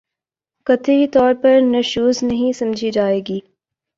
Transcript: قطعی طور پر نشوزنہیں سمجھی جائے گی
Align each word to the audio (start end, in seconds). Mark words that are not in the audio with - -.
قطعی 0.67 1.07
طور 1.07 1.33
پر 1.33 1.59
نشوزنہیں 1.63 2.51
سمجھی 2.53 2.91
جائے 2.91 3.19
گی 3.27 3.39